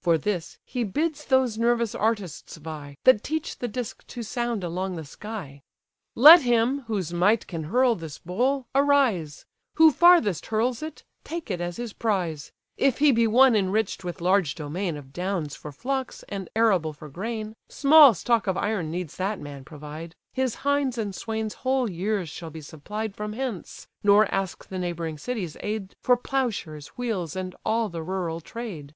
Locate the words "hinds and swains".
20.62-21.54